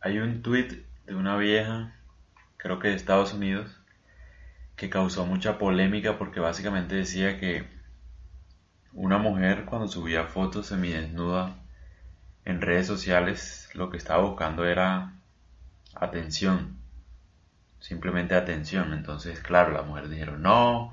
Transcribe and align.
Hay 0.00 0.18
un 0.18 0.42
tweet 0.42 0.84
de 1.06 1.14
una 1.14 1.36
vieja, 1.36 1.92
creo 2.56 2.78
que 2.78 2.88
de 2.88 2.94
Estados 2.94 3.34
Unidos, 3.34 3.80
que 4.76 4.88
causó 4.90 5.26
mucha 5.26 5.58
polémica 5.58 6.18
porque 6.18 6.38
básicamente 6.38 6.94
decía 6.94 7.40
que 7.40 7.66
una 8.92 9.18
mujer 9.18 9.64
cuando 9.64 9.88
subía 9.88 10.24
fotos 10.24 10.66
semidesnuda 10.66 11.56
en 12.44 12.60
redes 12.60 12.86
sociales 12.86 13.68
lo 13.74 13.90
que 13.90 13.96
estaba 13.96 14.22
buscando 14.22 14.64
era 14.64 15.14
atención, 15.94 16.78
simplemente 17.80 18.36
atención. 18.36 18.92
Entonces, 18.92 19.40
claro, 19.40 19.72
las 19.72 19.86
mujeres 19.86 20.10
dijeron, 20.10 20.42
no, 20.42 20.92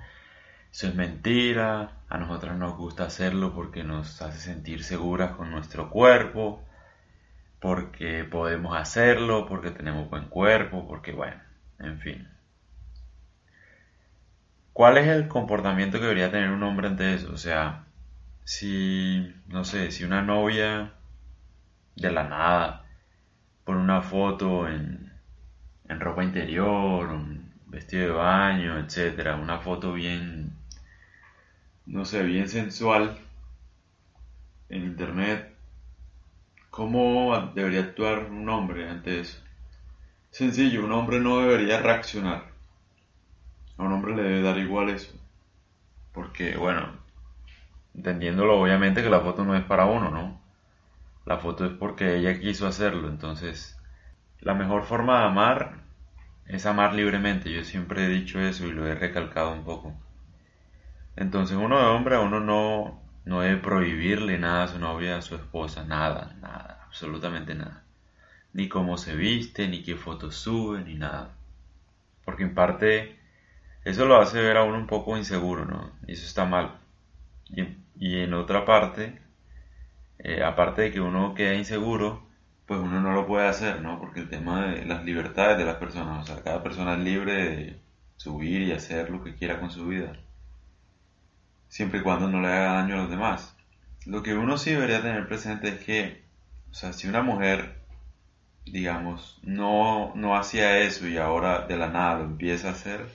eso 0.72 0.88
es 0.88 0.96
mentira, 0.96 1.92
a 2.10 2.18
nosotras 2.18 2.58
nos 2.58 2.76
gusta 2.76 3.06
hacerlo 3.06 3.54
porque 3.54 3.84
nos 3.84 4.22
hace 4.22 4.40
sentir 4.40 4.84
seguras 4.84 5.36
con 5.36 5.52
nuestro 5.52 5.90
cuerpo, 5.90 6.64
porque 7.96 8.25
podemos 8.25 8.75
hacerlo, 8.75 9.46
porque 9.48 9.71
tenemos 9.71 10.09
buen 10.09 10.25
cuerpo, 10.25 10.86
porque 10.86 11.13
bueno, 11.13 11.41
en 11.80 11.98
fin. 11.99 12.27
¿Cuál 14.73 14.98
es 14.98 15.08
el 15.08 15.30
comportamiento 15.30 15.98
que 15.98 16.03
debería 16.03 16.30
tener 16.30 16.52
un 16.52 16.63
hombre 16.63 16.88
ante 16.88 17.13
eso? 17.13 17.31
O 17.31 17.38
sea, 17.38 17.86
si, 18.44 19.34
no 19.48 19.63
sé, 19.63 19.91
si 19.91 20.03
una 20.03 20.22
novia 20.22 20.91
de 21.95 22.12
la 22.12 22.26
nada 22.26 22.86
pone 23.63 23.80
una 23.80 24.02
foto 24.02 24.67
en, 24.67 25.14
en 25.88 26.00
ropa 26.02 26.25
interior, 26.25 27.08
un 27.12 27.53
vestido 27.67 28.08
de 28.08 28.12
baño, 28.12 28.77
etcétera, 28.77 29.38
una 29.38 29.59
foto 29.59 29.94
bien, 29.94 30.52
no 31.86 32.03
sé, 32.03 32.23
bien 32.23 32.50
sensual 32.50 33.17
en 34.70 34.84
internet, 34.84 35.55
¿cómo 36.76 37.52
debería 37.56 37.80
actuar 37.80 38.26
un 38.30 38.50
hombre 38.50 38.90
ante 38.90 39.22
eso? 39.22 39.42
Sencillo, 40.30 40.84
un 40.84 40.92
hombre 40.92 41.22
no 41.22 41.40
debería 41.40 41.82
reaccionar. 41.82 42.48
A 43.78 43.84
un 43.84 43.94
hombre 43.94 44.14
le 44.14 44.23
debe 44.23 44.42
dar 44.42 44.58
igual 44.58 44.90
eso. 44.90 45.14
Porque, 46.12 46.58
bueno, 46.58 46.90
entendiéndolo 47.95 48.59
obviamente 48.59 49.02
que 49.02 49.09
la 49.09 49.22
foto 49.22 49.45
no 49.45 49.56
es 49.56 49.64
para 49.64 49.86
uno, 49.86 50.12
¿no? 50.12 50.42
La 51.26 51.38
foto 51.38 51.66
es 51.66 51.72
porque 51.72 52.17
ella 52.17 52.38
quiso 52.42 52.67
hacerlo. 52.67 53.08
Entonces, 53.08 53.80
la 54.42 54.54
mejor 54.54 54.84
forma 54.84 55.20
de 55.20 55.26
amar 55.28 55.78
es 56.45 56.66
amar 56.66 56.94
libremente. 56.94 57.54
Yo 57.54 57.64
siempre 57.64 58.04
he 58.04 58.10
dicho 58.10 58.42
eso 58.42 58.67
y 58.67 58.73
lo 58.73 58.86
he 58.86 58.95
recalcado 58.95 59.54
un 59.54 59.64
poco. 59.64 59.94
Entonces, 61.16 61.56
uno 61.56 61.80
de 61.80 61.86
hombre 61.86 62.16
a 62.16 62.20
uno 62.20 62.42
no, 62.42 63.05
no 63.26 63.42
debe 63.42 63.58
prohibirle 63.58 64.38
nada 64.38 64.64
a 64.64 64.68
su 64.68 64.80
novia, 64.80 65.18
a 65.18 65.22
su 65.22 65.36
esposa, 65.36 65.84
nada, 65.86 66.36
nada, 66.42 66.81
absolutamente 66.86 67.56
nada 67.56 67.86
ni 68.56 68.70
cómo 68.70 68.98
se 68.98 69.16
viste, 69.17 69.67
ni 69.67 69.84
qué 69.84 69.95
fotos 69.98 70.38
sube, 70.38 70.82
ni 70.82 70.95
nada. 70.95 71.36
Porque 72.23 72.44
en 72.44 72.56
parte 72.56 73.20
eso 73.84 74.06
lo 74.06 74.16
hace 74.17 74.42
ver 74.42 74.58
a 74.58 74.64
uno 74.64 74.78
un 74.78 74.88
poco 74.88 75.17
inseguro, 75.17 75.66
¿no? 75.66 75.92
Y 76.08 76.14
eso 76.14 76.26
está 76.26 76.45
mal. 76.45 76.78
Y, 77.50 78.17
en 78.20 78.34
otra 78.34 78.66
parte, 78.66 79.20
eh, 80.20 80.42
aparte 80.44 80.84
de 80.84 80.92
que 80.92 81.02
uno 81.02 81.34
queda 81.36 81.54
inseguro, 81.56 82.26
pues 82.66 82.80
uno 82.80 83.02
no 83.02 83.14
lo 83.14 83.28
puede 83.28 83.48
hacer, 83.48 83.82
¿no? 83.82 84.00
Porque 84.00 84.22
el 84.22 84.30
tema 84.30 84.67
de 84.67 84.86
las 84.86 85.04
libertades 85.04 85.58
de 85.58 85.66
las 85.66 85.76
personas, 85.76 86.23
o 86.23 86.34
sea, 86.34 86.42
cada 86.42 86.64
persona 86.64 86.94
es 86.94 87.00
libre 87.00 87.34
de 87.34 87.80
subir 88.16 88.62
y 88.62 88.72
hacer 88.72 89.10
lo 89.10 89.22
que 89.22 89.36
quiera 89.36 89.60
con 89.60 89.70
su 89.70 89.88
vida, 89.88 90.14
siempre 91.76 92.00
y 92.00 92.04
cuando 92.04 92.30
no 92.30 92.40
le 92.40 92.48
haga 92.48 92.73
daño 92.76 92.95
a 92.95 92.98
los 93.00 93.09
demás. 93.09 93.54
Lo 94.06 94.23
que 94.23 94.34
uno 94.34 94.58
sí 94.58 94.72
debería 94.72 95.02
tener 95.02 95.28
presente 95.28 95.68
es 95.68 95.84
que, 95.84 96.23
o 96.72 96.73
sea, 96.73 96.94
si 96.94 97.09
una 97.09 97.22
mujer 97.22 97.84
digamos, 98.66 99.38
no, 99.44 100.14
no 100.16 100.38
hacía 100.38 100.80
eso 100.80 101.06
y 101.08 101.17
ahora 101.17 101.67
de 101.67 101.76
la 101.78 101.90
nada 101.90 102.20
lo 102.20 102.23
empieza 102.23 102.70
a 102.70 102.72
hacer, 102.72 103.06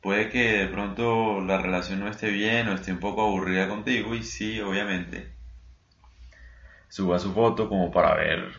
puede 0.00 0.30
que 0.30 0.58
de 0.58 0.66
pronto 0.66 1.40
la 1.40 1.58
relación 1.58 2.00
no 2.00 2.08
esté 2.08 2.30
bien 2.30 2.68
o 2.68 2.74
esté 2.74 2.92
un 2.92 2.98
poco 2.98 3.22
aburrida 3.22 3.68
contigo 3.68 4.16
y 4.16 4.24
sí, 4.24 4.60
obviamente, 4.60 5.32
suba 6.88 7.20
su 7.20 7.32
foto 7.32 7.68
como 7.68 7.92
para 7.92 8.16
ver 8.16 8.52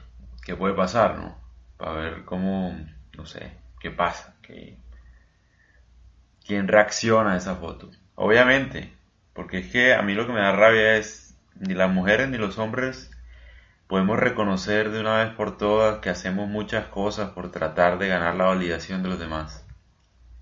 qué 0.46 0.56
puede 0.56 0.74
pasar, 0.74 1.18
¿no? 1.18 1.38
Para 1.78 1.94
ver 1.94 2.26
cómo, 2.26 2.74
no 3.18 3.26
sé, 3.26 3.52
qué 3.82 3.92
pasa, 3.92 4.38
qué, 4.42 4.78
quién 6.46 6.68
reacciona 6.70 7.34
a 7.34 7.38
esa 7.38 7.56
foto. 7.58 7.92
Obviamente, 8.16 8.94
porque 9.34 9.60
es 9.60 9.72
que 9.72 9.94
a 9.94 10.02
mí 10.02 10.14
lo 10.14 10.28
que 10.28 10.34
me 10.34 10.40
da 10.40 10.52
rabia 10.52 10.98
es 10.98 11.36
ni 11.56 11.74
las 11.74 11.92
mujeres 11.92 12.30
ni 12.30 12.38
los 12.38 12.58
hombres 12.58 13.12
podemos 13.88 14.20
reconocer 14.20 14.92
de 14.92 15.00
una 15.00 15.24
vez 15.24 15.34
por 15.34 15.58
todas 15.58 16.00
que 16.00 16.10
hacemos 16.10 16.48
muchas 16.48 16.86
cosas 16.86 17.32
por 17.32 17.52
tratar 17.52 17.98
de 17.98 18.08
ganar 18.08 18.36
la 18.36 18.46
validación 18.46 19.04
de 19.04 19.10
los 19.10 19.20
demás. 19.20 19.68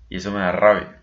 Y 0.08 0.16
eso 0.16 0.30
me 0.30 0.40
da 0.40 0.52
rabia. 0.52 1.00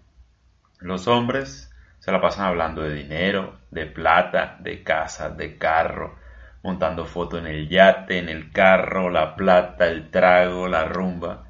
Los 0.79 1.07
hombres 1.07 1.71
se 1.99 2.11
la 2.11 2.21
pasan 2.21 2.45
hablando 2.45 2.81
de 2.81 2.93
dinero, 2.93 3.59
de 3.71 3.85
plata, 3.85 4.57
de 4.59 4.83
casa, 4.83 5.29
de 5.29 5.57
carro, 5.57 6.15
montando 6.63 7.05
fotos 7.05 7.39
en 7.39 7.47
el 7.47 7.67
yate, 7.67 8.19
en 8.19 8.29
el 8.29 8.51
carro, 8.51 9.09
la 9.09 9.35
plata, 9.35 9.87
el 9.87 10.09
trago, 10.09 10.67
la 10.67 10.85
rumba, 10.85 11.48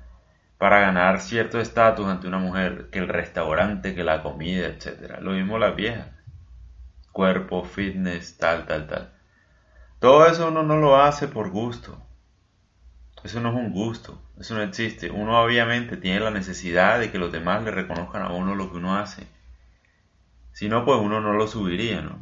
para 0.60 0.82
ganar 0.82 1.22
cierto 1.22 1.62
estatus 1.62 2.06
ante 2.06 2.28
una 2.28 2.38
mujer, 2.38 2.90
que 2.92 3.00
el 3.00 3.08
restaurante, 3.08 3.96
que 3.96 4.04
la 4.04 4.22
comida, 4.22 4.68
etc. 4.68 5.20
Lo 5.22 5.32
mismo 5.32 5.58
las 5.58 5.74
viejas. 5.74 6.10
Cuerpo, 7.14 7.64
fitness, 7.64 8.38
tal, 8.38 8.66
tal, 8.66 8.86
tal. 8.86 9.14
Todo 10.00 10.28
eso 10.28 10.50
uno 10.50 10.62
no 10.64 10.76
lo 10.76 11.02
hace 11.02 11.30
por 11.30 11.50
gusto. 11.50 11.98
Eso 13.24 13.40
no 13.40 13.50
es 13.50 13.56
un 13.56 13.72
gusto, 13.72 14.22
eso 14.38 14.54
no 14.56 14.62
existe. 14.62 15.10
Uno 15.10 15.42
obviamente 15.42 15.96
tiene 15.96 16.20
la 16.20 16.30
necesidad 16.32 17.00
de 17.00 17.10
que 17.10 17.20
los 17.20 17.32
demás 17.32 17.64
le 17.64 17.72
reconozcan 17.72 18.24
a 18.24 18.34
uno 18.34 18.54
lo 18.54 18.70
que 18.70 18.78
uno 18.78 18.98
hace. 18.98 19.28
Si 20.52 20.68
no, 20.68 20.84
pues 20.84 21.00
uno 21.00 21.22
no 21.22 21.32
lo 21.34 21.48
subiría, 21.48 22.02
¿no? 22.02 22.20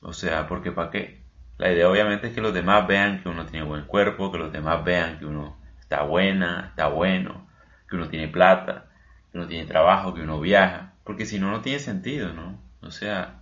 O 0.00 0.14
sea, 0.14 0.46
porque 0.46 0.72
¿para 0.72 0.90
qué? 0.90 1.20
La 1.58 1.70
idea 1.70 1.90
obviamente 1.90 2.28
es 2.28 2.34
que 2.34 2.40
los 2.40 2.54
demás 2.54 2.86
vean 2.86 3.22
que 3.22 3.28
uno 3.28 3.44
tiene 3.44 3.66
buen 3.66 3.84
cuerpo, 3.84 4.32
que 4.32 4.38
los 4.38 4.50
demás 4.50 4.82
vean 4.82 5.18
que 5.18 5.26
uno 5.26 5.57
está 5.88 6.02
buena, 6.02 6.66
está 6.68 6.88
bueno, 6.88 7.48
que 7.88 7.96
uno 7.96 8.08
tiene 8.08 8.28
plata, 8.28 8.90
que 9.32 9.38
uno 9.38 9.46
tiene 9.46 9.64
trabajo, 9.64 10.12
que 10.12 10.20
uno 10.20 10.38
viaja. 10.38 10.92
Porque 11.02 11.24
si 11.24 11.38
no, 11.38 11.50
no 11.50 11.62
tiene 11.62 11.78
sentido, 11.78 12.34
¿no? 12.34 12.60
O 12.82 12.90
sea, 12.90 13.40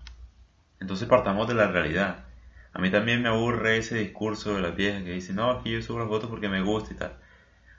entonces 0.78 1.08
partamos 1.08 1.48
de 1.48 1.54
la 1.54 1.66
realidad. 1.66 2.24
A 2.72 2.78
mí 2.78 2.88
también 2.90 3.20
me 3.20 3.30
aburre 3.30 3.78
ese 3.78 3.98
discurso 3.98 4.54
de 4.54 4.62
las 4.62 4.76
viejas 4.76 5.02
que 5.02 5.10
dicen, 5.10 5.36
no, 5.36 5.50
aquí 5.50 5.72
yo 5.72 5.82
subo 5.82 5.98
las 5.98 6.08
fotos 6.08 6.30
porque 6.30 6.48
me 6.48 6.62
gusta 6.62 6.94
y 6.94 6.96
tal. 6.96 7.16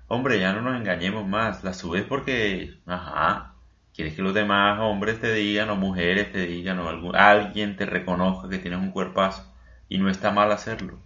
Hombre, 0.10 0.38
ya 0.38 0.52
no 0.52 0.62
nos 0.62 0.76
engañemos 0.76 1.26
más. 1.26 1.64
Las 1.64 1.78
subes 1.78 2.04
porque, 2.04 2.74
ajá, 2.86 3.54
quieres 3.96 4.16
que 4.16 4.22
los 4.22 4.34
demás 4.34 4.80
hombres 4.82 5.22
te 5.22 5.34
digan 5.34 5.70
o 5.70 5.78
mujeres 5.78 6.34
te 6.34 6.46
digan 6.46 6.80
o 6.80 6.90
algún, 6.90 7.16
alguien 7.16 7.78
te 7.78 7.86
reconozca 7.86 8.50
que 8.50 8.58
tienes 8.58 8.80
un 8.82 8.92
cuerpazo. 8.92 9.50
Y 9.88 9.98
no 9.98 10.10
está 10.10 10.32
mal 10.32 10.52
hacerlo. 10.52 11.00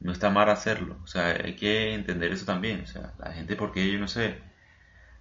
No 0.00 0.12
está 0.12 0.30
mal 0.30 0.48
hacerlo. 0.50 0.98
O 1.04 1.06
sea, 1.06 1.28
hay 1.28 1.56
que 1.56 1.94
entender 1.94 2.32
eso 2.32 2.46
también. 2.46 2.82
O 2.82 2.86
sea, 2.86 3.12
la 3.18 3.32
gente 3.32 3.56
porque 3.56 3.90
yo 3.90 3.98
no 3.98 4.08
sé, 4.08 4.38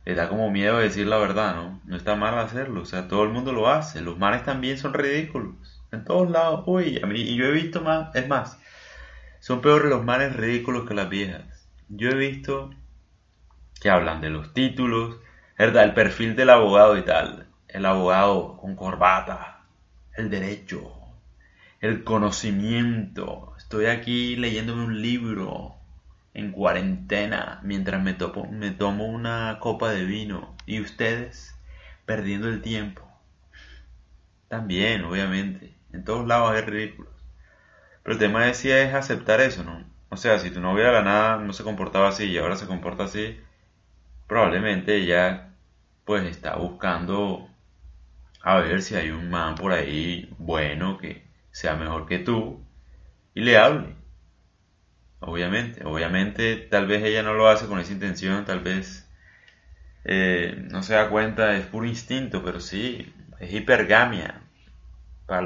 le 0.06 0.16
da 0.16 0.30
como 0.30 0.52
miedo 0.52 0.78
decir 0.78 1.08
la 1.08 1.18
verdad, 1.18 1.56
¿no? 1.56 1.82
No 1.86 1.96
está 1.98 2.16
mal 2.16 2.38
hacerlo. 2.40 2.82
O 2.82 2.86
sea, 2.86 3.08
todo 3.08 3.24
el 3.24 3.30
mundo 3.30 3.54
lo 3.54 3.68
hace. 3.70 4.02
Los 4.02 4.18
manes 4.18 4.44
también 4.44 4.78
son 4.78 4.94
ridículos. 4.94 5.82
En 5.92 6.04
todos 6.06 6.30
lados. 6.30 6.64
Uy, 6.68 7.00
a 7.02 7.08
mí, 7.08 7.22
y 7.22 7.36
yo 7.36 7.46
he 7.46 7.52
visto 7.52 7.82
más, 7.82 8.14
es 8.16 8.28
más, 8.28 8.60
son 9.40 9.62
peores 9.62 9.90
los 9.90 10.04
males 10.04 10.36
ridículos 10.36 10.88
que 10.88 10.94
las 10.94 11.10
viejas. 11.10 11.68
Yo 11.90 12.10
he 12.10 12.16
visto 12.16 12.72
que 13.80 13.90
hablan 13.90 14.22
de 14.22 14.30
los 14.30 14.54
títulos, 14.54 15.18
¿verdad? 15.58 15.84
El 15.84 15.94
perfil 15.94 16.36
del 16.36 16.50
abogado 16.50 16.98
y 16.98 17.04
tal. 17.04 17.48
El 17.68 17.86
abogado 17.86 18.58
con 18.58 18.76
corbata, 18.76 19.66
el 20.16 20.30
derecho, 20.30 20.92
el 21.86 22.04
conocimiento. 22.04 23.54
Estoy 23.58 23.86
aquí 23.86 24.36
leyéndome 24.36 24.86
un 24.86 25.02
libro 25.02 25.76
en 26.34 26.52
cuarentena 26.52 27.60
mientras 27.64 28.02
me, 28.02 28.14
topo, 28.14 28.48
me 28.48 28.72
tomo 28.72 29.06
una 29.06 29.60
copa 29.60 29.92
de 29.92 30.04
vino. 30.04 30.56
Y 30.66 30.82
ustedes 30.82 31.56
perdiendo 32.06 32.50
el 32.50 32.62
tiempo. 32.62 33.04
También, 34.48 35.04
obviamente. 35.04 35.76
En 35.94 36.04
todos 36.04 36.26
lados 36.28 36.52
hay 36.52 36.62
ridículos. 36.62 37.14
Pero 38.04 38.14
el 38.14 38.20
tema 38.20 38.50
es 38.50 38.58
si 38.58 38.72
es 38.72 38.94
aceptar 38.94 39.40
eso, 39.42 39.64
¿no? 39.64 39.84
O 40.10 40.18
sea, 40.18 40.40
si 40.40 40.50
tu 40.52 40.62
novia 40.62 40.88
de 40.88 40.92
la 40.94 41.04
nada 41.04 41.38
no 41.38 41.54
se 41.54 41.64
comportaba 41.64 42.10
así 42.10 42.26
y 42.26 42.38
ahora 42.38 42.56
se 42.56 42.68
comporta 42.68 43.04
así, 43.06 43.40
probablemente 44.28 44.96
ella 44.98 45.52
pues 46.06 46.24
está 46.26 46.56
buscando 46.56 47.50
a 48.42 48.60
ver 48.60 48.82
si 48.82 48.96
hay 48.96 49.10
un 49.10 49.30
man 49.30 49.56
por 49.56 49.72
ahí 49.72 50.34
bueno 50.38 50.98
que 51.00 51.25
sea 51.56 51.78
mejor 51.78 52.06
que 52.06 52.20
tú 52.20 52.66
y 53.34 53.40
le 53.42 53.58
hable. 53.58 53.96
Obviamente, 55.22 55.86
obviamente 55.86 56.58
tal 56.58 56.86
vez 56.86 57.02
ella 57.02 57.24
no 57.24 57.34
lo 57.34 57.48
hace 57.48 57.66
con 57.68 57.80
esa 57.80 57.94
intención, 57.94 58.44
tal 58.44 58.60
vez 58.60 59.10
eh, 60.04 60.68
no 60.70 60.84
se 60.84 60.96
da 60.96 61.10
cuenta, 61.10 61.56
es 61.56 61.66
puro 61.66 61.88
instinto, 61.88 62.44
pero 62.44 62.60
sí, 62.60 63.14
es 63.40 63.54
hipergamia. 63.54 64.42
Para, 65.28 65.46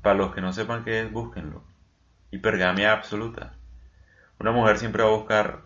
para 0.00 0.14
los 0.14 0.34
que 0.34 0.40
no 0.40 0.54
sepan 0.54 0.84
qué 0.84 1.02
es, 1.02 1.12
búsquenlo. 1.12 1.62
Hipergamia 2.30 2.92
absoluta. 2.92 3.52
una 4.40 4.52
mujer 4.52 4.78
siempre 4.78 5.02
va 5.02 5.10
a 5.10 5.16
buscar 5.16 5.60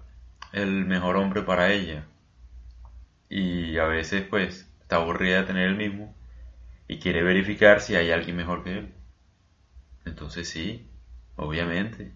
el 0.53 0.85
mejor 0.85 1.17
hombre 1.17 1.43
para 1.43 1.71
ella. 1.73 2.05
Y 3.29 3.79
a 3.79 3.85
veces 3.85 4.27
pues 4.29 4.69
está 4.81 4.97
aburrida 4.97 5.39
de 5.39 5.45
tener 5.45 5.69
el 5.69 5.77
mismo 5.77 6.13
y 6.89 6.99
quiere 6.99 7.23
verificar 7.23 7.81
si 7.81 7.95
hay 7.95 8.11
alguien 8.11 8.37
mejor 8.37 8.65
que 8.65 8.79
él. 8.79 8.96
Entonces 10.07 10.49
sí, 10.49 10.89
obviamente. 11.37 12.13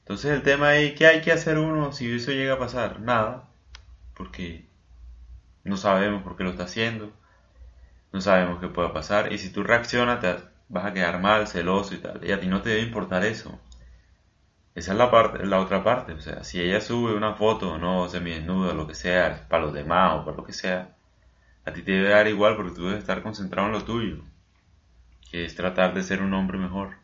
Entonces 0.00 0.32
el 0.32 0.42
tema 0.42 0.76
es, 0.76 0.94
¿qué 0.94 1.06
hay 1.06 1.20
que 1.20 1.30
hacer 1.30 1.58
uno 1.58 1.92
si 1.92 2.12
eso 2.12 2.32
llega 2.32 2.54
a 2.54 2.58
pasar? 2.58 3.00
Nada, 3.00 3.48
porque 4.14 4.66
no 5.62 5.76
sabemos 5.76 6.22
por 6.22 6.36
qué 6.36 6.44
lo 6.44 6.50
está 6.50 6.64
haciendo, 6.64 7.12
no 8.12 8.20
sabemos 8.20 8.60
qué 8.60 8.68
pueda 8.68 8.92
pasar, 8.92 9.32
y 9.32 9.38
si 9.38 9.50
tú 9.50 9.62
reaccionas 9.62 10.20
te 10.20 10.36
vas 10.68 10.84
a 10.84 10.92
quedar 10.92 11.20
mal, 11.20 11.46
celoso 11.46 11.94
y 11.94 11.98
tal, 11.98 12.24
y 12.24 12.32
a 12.32 12.40
ti 12.40 12.48
no 12.48 12.62
te 12.62 12.70
debe 12.70 12.82
importar 12.82 13.24
eso. 13.24 13.60
Esa 14.74 14.92
es 14.92 14.98
la, 14.98 15.10
parte, 15.10 15.44
la 15.46 15.60
otra 15.60 15.84
parte, 15.84 16.12
o 16.12 16.20
sea, 16.20 16.42
si 16.44 16.60
ella 16.60 16.80
sube 16.80 17.14
una 17.14 17.34
foto, 17.34 17.78
no, 17.78 18.08
semidesnuda, 18.08 18.72
lo 18.72 18.86
que 18.86 18.94
sea, 18.94 19.46
para 19.48 19.64
los 19.64 19.72
demás 19.72 20.14
o 20.14 20.24
para 20.24 20.36
lo 20.36 20.44
que 20.44 20.52
sea, 20.52 20.96
a 21.64 21.72
ti 21.72 21.82
te 21.82 21.92
debe 21.92 22.10
dar 22.10 22.28
igual 22.28 22.56
porque 22.56 22.74
tú 22.74 22.86
debes 22.86 23.00
estar 23.00 23.22
concentrado 23.22 23.68
en 23.68 23.74
lo 23.74 23.84
tuyo, 23.84 24.24
que 25.30 25.44
es 25.44 25.54
tratar 25.54 25.94
de 25.94 26.02
ser 26.02 26.22
un 26.22 26.34
hombre 26.34 26.58
mejor. 26.58 26.96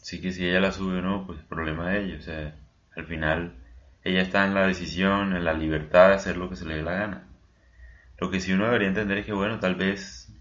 Así 0.00 0.20
que 0.20 0.32
si 0.32 0.46
ella 0.48 0.60
la 0.60 0.72
sube 0.72 0.98
o 0.98 1.02
no, 1.02 1.26
pues 1.26 1.40
problema 1.42 1.90
de 1.90 2.04
ella, 2.04 2.18
o 2.18 2.22
sea, 2.22 2.54
al 2.96 3.06
final 3.06 3.54
ella 4.04 4.22
está 4.22 4.44
en 4.46 4.54
la 4.54 4.66
decisión, 4.66 5.36
en 5.36 5.44
la 5.44 5.52
libertad 5.54 6.08
de 6.08 6.14
hacer 6.14 6.36
lo 6.36 6.48
que 6.48 6.56
se 6.56 6.66
le 6.66 6.76
dé 6.76 6.82
la 6.82 6.94
gana. 6.94 7.28
Lo 8.18 8.30
que 8.30 8.40
sí 8.40 8.52
uno 8.52 8.66
debería 8.66 8.88
entender 8.88 9.18
es 9.18 9.26
que, 9.26 9.32
bueno, 9.32 9.60
tal 9.60 9.74
vez, 9.76 10.32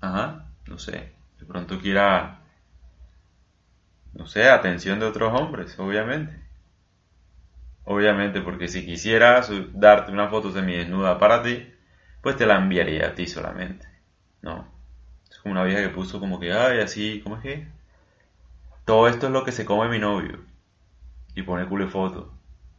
ajá, 0.00 0.48
no 0.66 0.78
sé, 0.78 1.12
de 1.38 1.46
pronto 1.46 1.78
quiera, 1.80 2.40
no 4.12 4.26
sé, 4.26 4.48
atención 4.48 5.00
de 5.00 5.06
otros 5.06 5.32
hombres, 5.40 5.78
obviamente. 5.78 6.42
Obviamente, 7.84 8.40
porque 8.42 8.68
si 8.68 8.84
quisiera 8.84 9.42
darte 9.72 10.12
una 10.12 10.28
foto 10.28 10.52
semidesnuda 10.52 11.18
para 11.18 11.42
ti, 11.42 11.72
pues 12.22 12.36
te 12.36 12.46
la 12.46 12.56
enviaría 12.58 13.08
a 13.08 13.14
ti 13.14 13.26
solamente, 13.26 13.86
¿no? 14.42 14.68
Es 15.30 15.38
como 15.38 15.52
una 15.52 15.64
vieja 15.64 15.82
que 15.82 15.88
puso 15.88 16.20
como 16.20 16.38
que, 16.38 16.52
ay, 16.52 16.80
así, 16.80 17.20
¿cómo 17.24 17.36
es 17.36 17.42
que? 17.42 17.77
Todo 18.88 19.06
esto 19.06 19.26
es 19.26 19.32
lo 19.34 19.44
que 19.44 19.52
se 19.52 19.66
come 19.66 19.90
mi 19.90 19.98
novio. 19.98 20.38
Y 21.34 21.42
pone 21.42 21.66
culo 21.66 21.90
foto. 21.90 22.32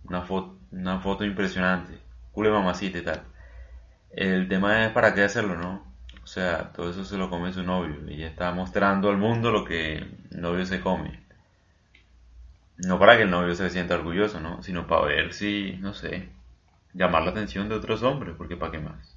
Una 0.05 0.23
foto, 0.23 0.57
una 0.71 0.99
foto 1.01 1.23
impresionante. 1.23 1.99
Culo 2.31 2.51
mamacita 2.51 2.97
y 2.97 3.03
tal. 3.03 3.21
El 4.09 4.47
tema 4.47 4.85
es 4.85 4.91
para 4.91 5.13
qué 5.13 5.21
hacerlo, 5.21 5.55
¿no? 5.55 5.85
O 6.23 6.25
sea, 6.25 6.73
todo 6.73 6.89
eso 6.89 7.05
se 7.05 7.15
lo 7.15 7.29
come 7.29 7.53
su 7.53 7.61
novio. 7.61 8.09
Y 8.09 8.23
está 8.23 8.51
mostrando 8.53 9.11
al 9.11 9.17
mundo 9.17 9.51
lo 9.51 9.63
que 9.63 9.97
el 9.97 10.41
novio 10.41 10.65
se 10.65 10.81
come. 10.81 11.23
No 12.77 12.97
para 12.97 13.15
que 13.15 13.21
el 13.21 13.29
novio 13.29 13.53
se 13.53 13.69
sienta 13.69 13.93
orgulloso, 13.93 14.39
¿no? 14.39 14.63
Sino 14.63 14.87
para 14.87 15.05
ver 15.05 15.31
si, 15.31 15.77
no 15.79 15.93
sé, 15.93 16.27
llamar 16.95 17.21
la 17.21 17.29
atención 17.29 17.69
de 17.69 17.75
otros 17.75 18.01
hombres, 18.01 18.33
porque 18.35 18.57
¿para 18.57 18.71
qué 18.71 18.79
más? 18.79 19.15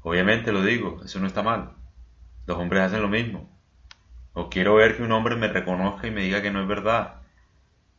Obviamente 0.00 0.50
lo 0.50 0.62
digo, 0.62 1.02
eso 1.04 1.20
no 1.20 1.26
está 1.26 1.42
mal. 1.42 1.72
Los 2.46 2.56
hombres 2.56 2.84
hacen 2.84 3.02
lo 3.02 3.08
mismo. 3.08 3.59
O 4.32 4.48
quiero 4.50 4.74
ver 4.76 4.96
que 4.96 5.02
un 5.02 5.12
hombre 5.12 5.36
me 5.36 5.48
reconozca 5.48 6.06
y 6.06 6.10
me 6.10 6.22
diga 6.22 6.42
que 6.42 6.50
no 6.50 6.62
es 6.62 6.68
verdad. 6.68 7.22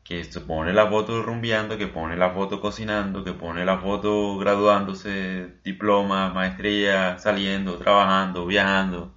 Que 0.03 0.19
esto 0.19 0.45
pone 0.45 0.73
la 0.73 0.87
foto 0.89 1.21
rumbeando, 1.23 1.77
que 1.77 1.87
pone 1.87 2.17
la 2.17 2.31
foto 2.31 2.61
cocinando, 2.61 3.23
que 3.23 3.33
pone 3.33 3.65
la 3.65 3.79
foto 3.79 4.37
graduándose, 4.37 5.55
diploma, 5.63 6.33
maestría, 6.33 7.17
saliendo, 7.19 7.77
trabajando, 7.77 8.45
viajando. 8.45 9.13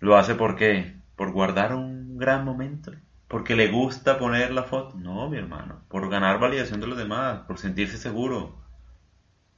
¿Lo 0.00 0.16
hace 0.16 0.34
por 0.34 0.56
qué? 0.56 0.96
¿Por 1.16 1.32
guardar 1.32 1.74
un 1.74 2.18
gran 2.18 2.44
momento? 2.44 2.92
¿Porque 3.28 3.54
le 3.54 3.68
gusta 3.68 4.18
poner 4.18 4.50
la 4.50 4.64
foto? 4.64 4.96
No, 4.96 5.28
mi 5.28 5.36
hermano. 5.38 5.82
Por 5.88 6.08
ganar 6.10 6.40
validación 6.40 6.80
de 6.80 6.86
los 6.88 6.98
demás, 6.98 7.40
por 7.46 7.58
sentirse 7.58 7.96
seguro 7.96 8.58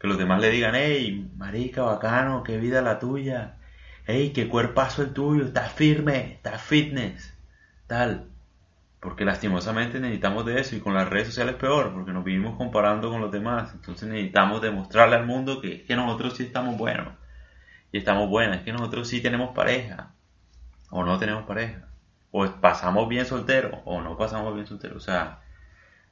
que 0.03 0.09
los 0.09 0.19
demás 0.19 0.41
le 0.41 0.51
digan, 0.51 0.75
hey, 0.75 1.31
marica, 1.37 1.83
bacano, 1.83 2.43
qué 2.43 2.59
vida 2.59 2.83
la 2.83 2.99
tuya, 2.99 3.59
hey, 4.07 4.33
qué 4.35 4.49
cuerpazo 4.49 5.03
el 5.03 5.13
tuyo, 5.13 5.45
estás 5.45 5.73
firme, 5.73 6.35
estás 6.35 6.63
fitness, 6.63 7.35
tal. 7.87 8.29
Porque 9.01 9.25
lastimosamente 9.25 9.99
necesitamos 9.99 10.47
de 10.47 10.61
eso 10.61 10.77
y 10.77 10.81
con 10.81 10.95
las 10.95 11.09
redes 11.09 11.29
sociales 11.29 11.57
peor, 11.57 11.93
porque 11.93 12.13
nos 12.13 12.25
vivimos 12.25 12.57
comparando 12.57 13.11
con 13.11 13.21
los 13.21 13.33
demás. 13.33 13.73
Entonces 13.75 14.09
necesitamos 14.09 14.63
demostrarle 14.63 15.17
al 15.17 15.27
mundo 15.27 15.61
que, 15.61 15.85
nosotros 15.91 16.37
sí 16.37 16.45
estamos 16.45 16.79
buenos 16.79 17.15
y 17.91 17.99
estamos 17.99 18.29
buenas, 18.29 18.63
que 18.63 18.73
nosotros 18.73 19.09
sí 19.09 19.21
tenemos 19.21 19.55
pareja 19.55 20.13
o 20.91 21.05
no 21.05 21.19
tenemos 21.19 21.45
pareja, 21.45 21.89
o 22.31 22.47
pasamos 22.61 23.09
bien 23.09 23.27
solteros 23.27 23.81
o 23.85 24.01
no 24.03 24.17
pasamos 24.17 24.55
bien 24.55 24.67
solteros. 24.67 24.99
O 24.99 25.01
sea, 25.01 25.41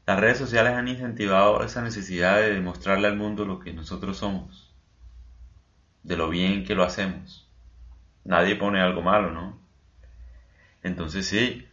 las 0.06 0.18
redes 0.18 0.38
sociales 0.38 0.74
han 0.74 0.88
incentivado 0.88 1.62
esa 1.62 1.82
necesidad 1.82 2.36
de 2.36 2.52
demostrarle 2.52 3.08
al 3.08 3.16
mundo 3.16 3.44
lo 3.44 3.60
que 3.60 3.72
nosotros 3.72 4.18
somos, 4.18 4.74
de 6.02 6.16
lo 6.16 6.28
bien 6.28 6.64
que 6.64 6.74
lo 6.74 6.82
hacemos. 6.82 7.49
Nadie 8.24 8.56
pone 8.56 8.80
algo 8.80 9.02
malo, 9.02 9.30
¿no? 9.30 9.58
Entonces 10.82 11.26
sí, 11.26 11.68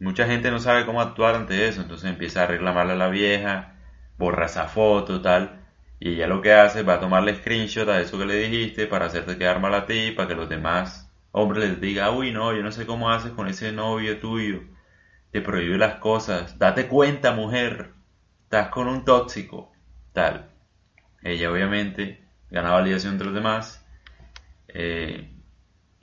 mucha 0.00 0.26
gente 0.26 0.50
no 0.50 0.58
sabe 0.58 0.86
cómo 0.86 1.00
actuar 1.00 1.34
ante 1.34 1.68
eso, 1.68 1.82
entonces 1.82 2.10
empieza 2.10 2.44
a 2.44 2.46
reclamarle 2.46 2.94
a 2.94 2.96
la 2.96 3.08
vieja, 3.08 3.74
borra 4.16 4.46
esa 4.46 4.68
foto, 4.68 5.20
tal, 5.20 5.66
y 6.00 6.14
ella 6.14 6.26
lo 6.26 6.40
que 6.42 6.52
hace 6.52 6.82
va 6.82 6.94
a 6.94 7.00
tomarle 7.00 7.34
screenshot 7.36 7.88
a 7.88 8.00
eso 8.00 8.18
que 8.18 8.26
le 8.26 8.36
dijiste 8.36 8.86
para 8.86 9.06
hacerte 9.06 9.36
quedar 9.38 9.60
mal 9.60 9.74
a 9.74 9.86
ti, 9.86 10.12
para 10.12 10.28
que 10.28 10.34
los 10.34 10.48
demás 10.48 11.10
hombres 11.32 11.68
les 11.68 11.80
digan, 11.80 12.14
uy, 12.14 12.32
no, 12.32 12.54
yo 12.54 12.62
no 12.62 12.72
sé 12.72 12.86
cómo 12.86 13.10
haces 13.10 13.32
con 13.32 13.48
ese 13.48 13.72
novio 13.72 14.18
tuyo 14.18 14.62
te 15.30 15.40
prohíbe 15.42 15.78
las 15.78 15.96
cosas, 15.96 16.58
date 16.58 16.86
cuenta 16.86 17.32
mujer, 17.32 17.92
estás 18.44 18.68
con 18.68 18.88
un 18.88 19.04
tóxico, 19.04 19.72
tal. 20.12 20.50
Ella 21.22 21.50
obviamente 21.50 22.24
gana 22.50 22.70
validación 22.70 23.18
de 23.18 23.24
los 23.24 23.34
demás, 23.34 23.84
eh, 24.68 25.30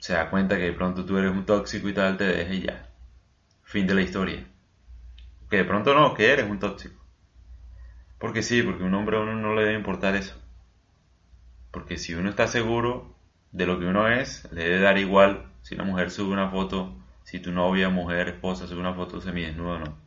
se 0.06 0.12
da 0.12 0.30
cuenta 0.30 0.56
que 0.56 0.62
de 0.62 0.72
pronto 0.72 1.04
tú 1.04 1.18
eres 1.18 1.32
un 1.32 1.44
tóxico 1.44 1.88
y 1.88 1.92
tal, 1.92 2.16
te 2.16 2.22
deja 2.22 2.54
y 2.54 2.60
ya. 2.62 2.86
Fin 3.64 3.88
de 3.88 3.94
la 3.96 4.02
historia. 4.02 4.46
Que 5.50 5.56
de 5.56 5.64
pronto 5.64 5.96
no, 5.96 6.14
que 6.14 6.32
eres 6.32 6.48
un 6.48 6.60
tóxico. 6.60 7.04
Porque 8.16 8.44
sí, 8.44 8.62
porque 8.62 8.84
un 8.84 8.94
hombre 8.94 9.16
a 9.16 9.20
uno 9.22 9.34
no 9.34 9.56
le 9.56 9.62
debe 9.62 9.74
importar 9.74 10.14
eso. 10.14 10.40
Porque 11.72 11.96
si 11.96 12.14
uno 12.14 12.30
está 12.30 12.46
seguro 12.46 13.16
de 13.50 13.66
lo 13.66 13.80
que 13.80 13.86
uno 13.86 14.06
es, 14.06 14.48
le 14.52 14.62
debe 14.62 14.78
dar 14.78 14.96
igual 14.96 15.46
si 15.62 15.74
una 15.74 15.82
mujer 15.82 16.12
sube 16.12 16.32
una 16.32 16.50
foto 16.50 16.94
si 17.24 17.40
tu 17.40 17.50
novia, 17.50 17.88
mujer, 17.88 18.28
esposa 18.28 18.68
sube 18.68 18.78
una 18.78 18.94
foto 18.94 19.20
semidesnuda 19.20 19.72
o 19.72 19.78
no. 19.80 19.98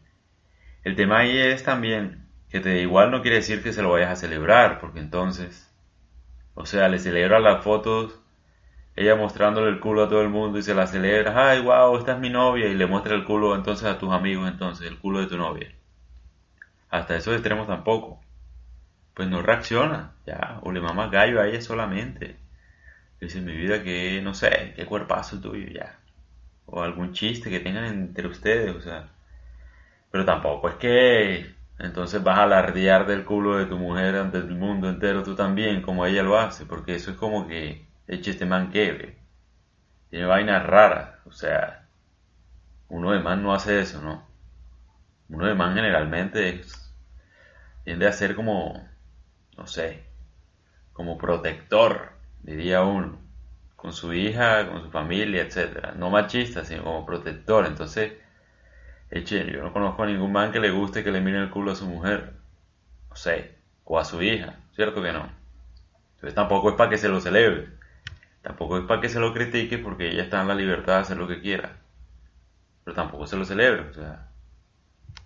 El 0.85 0.95
tema 0.95 1.17
ahí 1.17 1.37
es 1.37 1.65
también 1.65 2.25
que 2.47 2.61
te 2.61 2.69
da 2.69 2.79
igual 2.79 3.11
no 3.11 3.21
quiere 3.21 3.35
decir 3.35 3.61
que 3.61 3.73
se 3.73 3.81
lo 3.81 3.91
vayas 3.91 4.11
a 4.11 4.15
celebrar, 4.15 4.79
porque 4.79 5.01
entonces, 5.01 5.69
o 6.53 6.65
sea, 6.65 6.87
le 6.87 6.99
celebras 6.99 7.41
las 7.41 7.65
fotos, 7.65 8.17
ella 8.95 9.15
mostrándole 9.15 9.69
el 9.69 9.79
culo 9.79 10.03
a 10.03 10.09
todo 10.09 10.21
el 10.21 10.29
mundo 10.29 10.59
y 10.59 10.63
se 10.63 10.75
la 10.75 10.87
celebras, 10.87 11.35
ay, 11.35 11.61
wow, 11.61 11.97
esta 11.97 12.13
es 12.13 12.19
mi 12.19 12.29
novia, 12.29 12.67
y 12.67 12.75
le 12.75 12.85
muestra 12.85 13.15
el 13.15 13.25
culo 13.25 13.55
entonces 13.55 13.87
a 13.87 13.97
tus 13.97 14.11
amigos, 14.11 14.47
entonces, 14.47 14.87
el 14.87 14.99
culo 14.99 15.19
de 15.19 15.27
tu 15.27 15.37
novia. 15.37 15.71
Hasta 16.89 17.15
esos 17.15 17.33
extremos 17.33 17.67
tampoco. 17.67 18.21
Pues 19.13 19.29
no 19.29 19.41
reacciona, 19.41 20.13
ya, 20.25 20.59
o 20.63 20.71
le 20.71 20.81
mama 20.81 21.07
gallo 21.09 21.41
a 21.41 21.47
ella 21.47 21.61
solamente. 21.61 22.37
Dice, 23.21 23.41
mi 23.41 23.55
vida, 23.55 23.83
que 23.83 24.21
no 24.21 24.33
sé, 24.33 24.73
qué 24.75 24.85
cuerpazo 24.85 25.39
tuyo, 25.41 25.67
ya 25.71 25.99
o 26.71 26.83
algún 26.83 27.13
chiste 27.13 27.49
que 27.49 27.59
tengan 27.59 27.85
entre 27.85 28.27
ustedes, 28.27 28.75
o 28.75 28.81
sea. 28.81 29.09
Pero 30.11 30.25
tampoco 30.25 30.69
es 30.69 30.75
que 30.75 31.55
entonces 31.79 32.23
vas 32.23 32.39
a 32.39 32.43
alardear 32.43 33.07
del 33.07 33.25
culo 33.25 33.57
de 33.57 33.65
tu 33.65 33.77
mujer 33.77 34.15
ante 34.15 34.37
el 34.37 34.55
mundo 34.55 34.89
entero 34.89 35.23
tú 35.23 35.35
también, 35.35 35.81
como 35.81 36.05
ella 36.05 36.23
lo 36.23 36.37
hace, 36.37 36.65
porque 36.65 36.95
eso 36.95 37.11
es 37.11 37.17
como 37.17 37.47
que 37.47 37.85
eche 38.09 38.31
este 38.31 38.45
man 38.45 38.71
que 38.71 39.17
tiene 40.09 40.25
vainas 40.25 40.65
raras, 40.65 41.15
o 41.25 41.31
sea, 41.31 41.87
uno 42.89 43.11
de 43.11 43.19
man 43.19 43.43
no 43.43 43.53
hace 43.53 43.79
eso, 43.79 44.01
¿no? 44.01 44.27
Uno 45.29 45.45
de 45.45 45.53
man 45.53 45.75
generalmente 45.75 46.61
tiende 47.83 48.07
a 48.07 48.11
ser 48.11 48.35
como, 48.35 48.89
no 49.55 49.67
sé, 49.67 50.03
como 50.91 51.17
protector, 51.17 52.13
diría 52.41 52.81
uno 52.81 53.19
con 53.75 53.93
su 53.93 54.13
hija, 54.13 54.67
con 54.67 54.81
su 54.81 54.89
familia, 54.91 55.41
etcétera. 55.43 55.93
No 55.95 56.09
machista, 56.09 56.65
sino 56.65 56.83
como 56.83 57.05
protector. 57.05 57.65
Entonces, 57.65 58.13
eche, 59.09 59.49
yo 59.51 59.63
no 59.63 59.71
conozco 59.71 60.03
a 60.03 60.07
ningún 60.07 60.33
man 60.33 60.51
que 60.51 60.59
le 60.59 60.71
guste 60.71 61.03
que 61.03 61.11
le 61.11 61.21
mire 61.21 61.39
el 61.39 61.49
culo 61.49 61.71
a 61.71 61.75
su 61.75 61.85
mujer. 61.85 62.33
No 63.09 63.15
sé, 63.15 63.55
o 63.85 63.97
a 63.97 64.03
su 64.03 64.21
hija, 64.21 64.57
¿cierto 64.75 65.01
que 65.01 65.13
no? 65.13 65.29
Entonces 66.15 66.35
tampoco 66.35 66.71
es 66.71 66.75
para 66.75 66.89
que 66.89 66.97
se 66.97 67.07
lo 67.07 67.21
celebre. 67.21 67.78
Tampoco 68.41 68.77
es 68.77 68.85
para 68.85 69.01
que 69.01 69.09
se 69.09 69.19
lo 69.19 69.33
critique 69.33 69.77
porque 69.77 70.09
ella 70.11 70.23
está 70.23 70.41
en 70.41 70.47
la 70.47 70.55
libertad 70.55 70.95
de 70.95 71.01
hacer 71.01 71.17
lo 71.17 71.27
que 71.27 71.41
quiera. 71.41 71.77
Pero 72.83 72.95
tampoco 72.95 73.27
se 73.27 73.37
lo 73.37 73.45
celebre, 73.45 73.89
o 73.89 73.93
sea, 73.93 74.29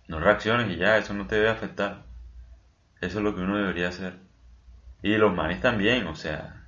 no 0.08 0.20
reacciones 0.20 0.70
y 0.70 0.78
ya, 0.78 0.98
eso 0.98 1.14
no 1.14 1.28
te 1.28 1.36
debe 1.36 1.50
afectar. 1.50 2.04
Eso 3.02 3.20
es 3.20 3.24
lo 3.24 3.36
que 3.36 3.42
uno 3.42 3.58
debería 3.58 3.90
hacer. 3.90 4.18
Y 5.02 5.18
los 5.18 5.34
manes 5.36 5.62
también, 5.62 6.08
o 6.08 6.16
sea, 6.16 6.68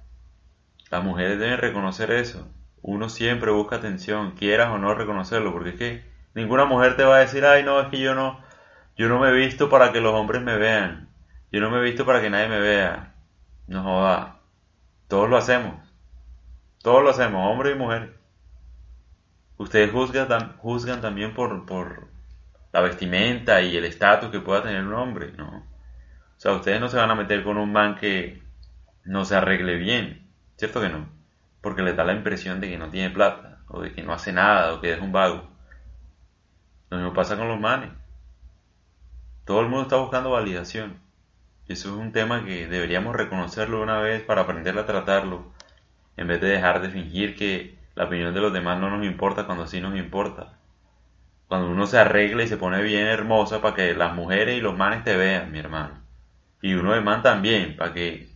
las 0.91 1.03
mujeres 1.03 1.39
deben 1.39 1.57
reconocer 1.59 2.11
eso. 2.11 2.47
Uno 2.81 3.09
siempre 3.09 3.51
busca 3.51 3.77
atención, 3.77 4.31
quieras 4.31 4.69
o 4.69 4.77
no 4.77 4.93
reconocerlo, 4.93 5.51
porque 5.53 5.69
es 5.71 5.75
que 5.75 6.05
ninguna 6.33 6.65
mujer 6.65 6.97
te 6.97 7.03
va 7.03 7.17
a 7.17 7.19
decir, 7.19 7.45
ay, 7.45 7.63
no, 7.63 7.79
es 7.81 7.87
que 7.89 7.99
yo 7.99 8.15
no, 8.15 8.43
Yo 8.97 9.09
no 9.09 9.19
me 9.19 9.29
he 9.29 9.33
visto 9.33 9.69
para 9.69 9.91
que 9.93 10.01
los 10.01 10.13
hombres 10.13 10.41
me 10.41 10.57
vean. 10.57 11.09
Yo 11.51 11.61
no 11.61 11.69
me 11.71 11.79
he 11.79 11.81
visto 11.83 12.05
para 12.05 12.21
que 12.21 12.29
nadie 12.29 12.49
me 12.49 12.59
vea. 12.59 13.13
No 13.67 13.83
joda. 13.83 14.39
Todos 15.07 15.29
lo 15.29 15.37
hacemos. 15.37 15.75
Todos 16.85 17.01
lo 17.01 17.09
hacemos, 17.09 17.51
hombre 17.51 17.71
y 17.71 17.75
mujer. 17.75 18.13
Ustedes 19.57 19.91
juzgan, 19.91 20.55
juzgan 20.57 21.01
también 21.01 21.33
por, 21.33 22.09
la 22.71 22.81
vestimenta 22.81 23.59
y 23.63 23.75
el 23.75 23.85
estatus 23.85 24.29
que 24.29 24.39
pueda 24.39 24.61
tener 24.61 24.83
un 24.85 24.93
hombre, 24.93 25.31
¿no? 25.31 25.47
O 25.57 26.39
sea, 26.39 26.51
ustedes 26.51 26.79
no 26.79 26.87
se 26.87 26.97
van 26.97 27.09
a 27.09 27.15
meter 27.15 27.43
con 27.43 27.57
un 27.57 27.71
man 27.71 27.95
que 27.95 28.43
no 29.03 29.25
se 29.25 29.35
arregle 29.35 29.77
bien, 29.77 30.29
¿cierto 30.57 30.79
que 30.79 30.89
no? 30.89 31.09
Porque 31.59 31.81
les 31.81 31.97
da 31.97 32.03
la 32.03 32.13
impresión 32.13 32.61
de 32.61 32.69
que 32.69 32.77
no 32.77 32.91
tiene 32.91 33.09
plata, 33.09 33.63
o 33.67 33.81
de 33.81 33.91
que 33.91 34.03
no 34.03 34.13
hace 34.13 34.31
nada, 34.31 34.75
o 34.75 34.79
que 34.79 34.93
es 34.93 35.01
un 35.01 35.11
vago. 35.11 35.49
Lo 36.91 36.97
mismo 36.97 37.13
pasa 37.15 37.35
con 37.35 37.47
los 37.47 37.59
manes. 37.59 37.89
Todo 39.43 39.61
el 39.61 39.69
mundo 39.69 39.81
está 39.81 39.95
buscando 39.95 40.29
validación. 40.29 40.99
Eso 41.67 41.89
es 41.89 41.95
un 41.95 42.11
tema 42.11 42.45
que 42.45 42.67
deberíamos 42.67 43.15
reconocerlo 43.15 43.81
una 43.81 43.97
vez 44.01 44.21
para 44.21 44.41
aprender 44.41 44.77
a 44.77 44.85
tratarlo, 44.85 45.54
en 46.17 46.27
vez 46.27 46.41
de 46.41 46.49
dejar 46.49 46.81
de 46.81 46.89
fingir 46.89 47.35
que 47.35 47.77
la 47.95 48.05
opinión 48.05 48.33
de 48.33 48.41
los 48.41 48.53
demás 48.53 48.79
no 48.79 48.89
nos 48.89 49.05
importa 49.05 49.45
cuando 49.45 49.67
sí 49.67 49.81
nos 49.81 49.95
importa. 49.97 50.57
Cuando 51.47 51.69
uno 51.69 51.85
se 51.87 51.99
arregla 51.99 52.43
y 52.43 52.47
se 52.47 52.57
pone 52.57 52.81
bien 52.81 53.07
hermosa 53.07 53.61
para 53.61 53.75
que 53.75 53.93
las 53.93 54.13
mujeres 54.13 54.57
y 54.57 54.61
los 54.61 54.77
manes 54.77 55.03
te 55.03 55.15
vean, 55.15 55.51
mi 55.51 55.59
hermano. 55.59 56.01
Y 56.61 56.73
uno 56.73 56.93
de 56.93 57.01
man 57.01 57.21
también, 57.21 57.75
para 57.75 57.93
que 57.93 58.29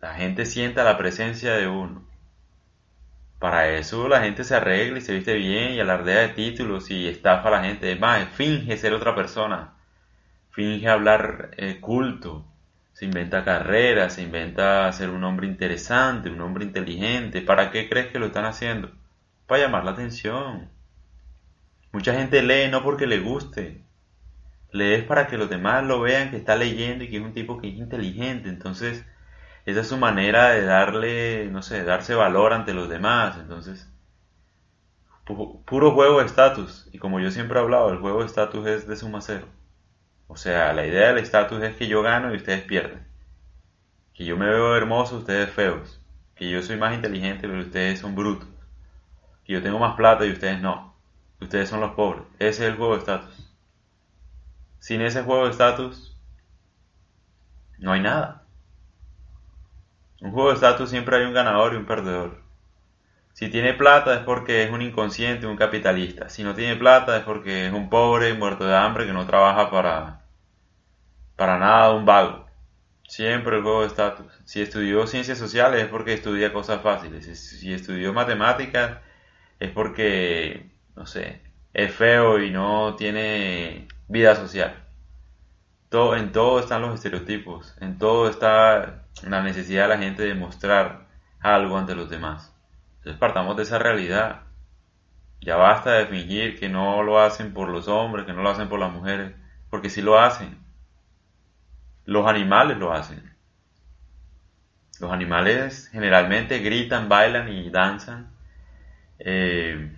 la 0.00 0.14
gente 0.14 0.44
sienta 0.44 0.84
la 0.84 0.98
presencia 0.98 1.54
de 1.54 1.68
uno. 1.68 2.02
Para 3.38 3.70
eso 3.70 4.08
la 4.08 4.20
gente 4.20 4.44
se 4.44 4.54
arregla 4.54 4.98
y 4.98 5.00
se 5.00 5.14
viste 5.14 5.34
bien 5.34 5.72
y 5.72 5.80
alardea 5.80 6.20
de 6.20 6.28
títulos 6.28 6.90
y 6.90 7.08
estafa 7.08 7.48
a 7.48 7.52
la 7.52 7.64
gente. 7.64 7.90
Es 7.90 7.98
más, 7.98 8.28
finge 8.28 8.76
ser 8.76 8.92
otra 8.92 9.14
persona. 9.14 9.74
Finge 10.50 10.88
hablar 10.88 11.50
eh, 11.56 11.80
culto. 11.80 12.44
Se 12.92 13.04
inventa 13.06 13.44
carreras, 13.44 14.14
se 14.14 14.22
inventa 14.22 14.92
ser 14.92 15.10
un 15.10 15.24
hombre 15.24 15.46
interesante, 15.46 16.30
un 16.30 16.40
hombre 16.40 16.64
inteligente. 16.64 17.40
¿Para 17.42 17.70
qué 17.70 17.88
crees 17.88 18.08
que 18.08 18.18
lo 18.18 18.26
están 18.26 18.44
haciendo? 18.44 18.90
Para 19.46 19.62
llamar 19.62 19.84
la 19.84 19.92
atención. 19.92 20.70
Mucha 21.92 22.14
gente 22.14 22.42
lee 22.42 22.70
no 22.70 22.82
porque 22.82 23.06
le 23.06 23.18
guste, 23.20 23.84
lees 24.72 25.04
para 25.04 25.26
que 25.26 25.38
los 25.38 25.50
demás 25.50 25.84
lo 25.84 26.00
vean 26.00 26.30
que 26.30 26.36
está 26.36 26.56
leyendo 26.56 27.04
y 27.04 27.10
que 27.10 27.18
es 27.18 27.22
un 27.22 27.34
tipo 27.34 27.58
que 27.60 27.68
es 27.68 27.74
inteligente. 27.74 28.48
Entonces, 28.48 29.04
esa 29.66 29.80
es 29.80 29.88
su 29.88 29.98
manera 29.98 30.50
de 30.50 30.64
darle, 30.64 31.48
no 31.50 31.62
sé, 31.62 31.84
darse 31.84 32.14
valor 32.14 32.52
ante 32.52 32.74
los 32.74 32.88
demás. 32.88 33.36
Entonces, 33.38 33.88
puro 35.24 35.92
juego 35.92 36.20
de 36.20 36.26
estatus. 36.26 36.88
Y 36.92 36.98
como 36.98 37.20
yo 37.20 37.30
siempre 37.30 37.58
he 37.58 37.62
hablado, 37.62 37.90
el 37.92 37.98
juego 37.98 38.20
de 38.20 38.26
estatus 38.26 38.66
es 38.66 38.86
de 38.88 38.96
suma 38.96 39.20
cero. 39.20 39.46
O 40.32 40.36
sea, 40.38 40.72
la 40.72 40.86
idea 40.86 41.08
del 41.08 41.18
estatus 41.18 41.62
es 41.62 41.76
que 41.76 41.86
yo 41.86 42.00
gano 42.00 42.32
y 42.32 42.38
ustedes 42.38 42.62
pierden. 42.62 43.06
Que 44.14 44.24
yo 44.24 44.38
me 44.38 44.46
veo 44.46 44.74
hermoso, 44.74 45.18
ustedes 45.18 45.50
feos. 45.50 46.00
Que 46.34 46.48
yo 46.48 46.62
soy 46.62 46.78
más 46.78 46.94
inteligente, 46.94 47.46
pero 47.46 47.60
ustedes 47.60 48.00
son 48.00 48.14
brutos. 48.14 48.48
Que 49.44 49.52
yo 49.52 49.62
tengo 49.62 49.78
más 49.78 49.94
plata 49.94 50.24
y 50.24 50.32
ustedes 50.32 50.58
no. 50.62 50.94
Ustedes 51.38 51.68
son 51.68 51.80
los 51.80 51.92
pobres. 51.92 52.22
Ese 52.38 52.64
es 52.64 52.70
el 52.70 52.76
juego 52.76 52.94
de 52.94 53.00
estatus. 53.00 53.52
Sin 54.78 55.02
ese 55.02 55.22
juego 55.22 55.44
de 55.44 55.50
estatus, 55.50 56.16
no 57.76 57.92
hay 57.92 58.00
nada. 58.00 58.44
Un 60.22 60.32
juego 60.32 60.48
de 60.48 60.54
estatus 60.54 60.88
siempre 60.88 61.16
hay 61.18 61.26
un 61.26 61.34
ganador 61.34 61.74
y 61.74 61.76
un 61.76 61.84
perdedor. 61.84 62.40
Si 63.34 63.50
tiene 63.50 63.74
plata 63.74 64.14
es 64.14 64.20
porque 64.20 64.62
es 64.62 64.70
un 64.70 64.80
inconsciente, 64.80 65.46
un 65.46 65.58
capitalista. 65.58 66.30
Si 66.30 66.42
no 66.42 66.54
tiene 66.54 66.76
plata 66.76 67.18
es 67.18 67.22
porque 67.22 67.66
es 67.66 67.72
un 67.74 67.90
pobre, 67.90 68.32
muerto 68.32 68.64
de 68.64 68.74
hambre, 68.74 69.04
que 69.04 69.12
no 69.12 69.26
trabaja 69.26 69.70
para, 69.70 70.21
para 71.36 71.58
nada, 71.58 71.92
un 71.92 72.04
vago. 72.04 72.46
Siempre 73.08 73.56
el 73.56 73.62
juego 73.62 73.82
de 73.82 73.88
estatus. 73.88 74.32
Si 74.44 74.62
estudió 74.62 75.06
ciencias 75.06 75.38
sociales 75.38 75.82
es 75.82 75.88
porque 75.88 76.14
estudia 76.14 76.52
cosas 76.52 76.82
fáciles. 76.82 77.26
Si 77.38 77.72
estudió 77.72 78.12
matemáticas 78.12 78.98
es 79.58 79.70
porque 79.70 80.72
no 80.96 81.06
sé, 81.06 81.40
es 81.72 81.94
feo 81.94 82.40
y 82.40 82.50
no 82.50 82.96
tiene 82.96 83.88
vida 84.08 84.36
social. 84.36 84.76
En 86.16 86.32
todo 86.32 86.58
están 86.58 86.80
los 86.80 86.94
estereotipos, 86.94 87.76
en 87.80 87.98
todo 87.98 88.28
está 88.30 89.04
la 89.28 89.42
necesidad 89.42 89.82
de 89.82 89.88
la 89.88 89.98
gente 89.98 90.22
de 90.22 90.34
mostrar 90.34 91.06
algo 91.40 91.76
ante 91.76 91.94
los 91.94 92.08
demás. 92.08 92.54
Entonces 92.98 93.18
partamos 93.18 93.56
de 93.58 93.64
esa 93.64 93.78
realidad. 93.78 94.42
Ya 95.42 95.56
basta 95.56 95.92
de 95.92 96.06
fingir 96.06 96.58
que 96.58 96.70
no 96.70 97.02
lo 97.02 97.20
hacen 97.20 97.52
por 97.52 97.68
los 97.68 97.88
hombres, 97.88 98.24
que 98.24 98.32
no 98.32 98.42
lo 98.42 98.48
hacen 98.48 98.70
por 98.70 98.80
las 98.80 98.90
mujeres, 98.90 99.34
porque 99.68 99.90
sí 99.90 100.00
lo 100.00 100.18
hacen. 100.18 100.61
Los 102.04 102.26
animales 102.26 102.78
lo 102.78 102.92
hacen. 102.92 103.34
Los 105.00 105.12
animales 105.12 105.88
generalmente 105.90 106.58
gritan, 106.58 107.08
bailan 107.08 107.48
y 107.48 107.70
danzan. 107.70 108.30
Eh, 109.18 109.92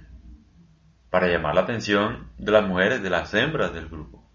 para 1.14 1.28
llamar 1.28 1.54
la 1.54 1.60
atención 1.60 2.28
de 2.38 2.50
las 2.50 2.66
mujeres, 2.66 3.00
de 3.00 3.08
las 3.08 3.32
hembras 3.34 3.72
del 3.72 3.88
grupo, 3.88 4.28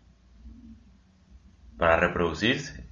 para 1.78 1.98
reproducirse. 1.98 2.88